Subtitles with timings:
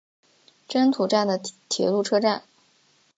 [0.67, 1.39] 真土站的
[1.69, 2.41] 铁路车站。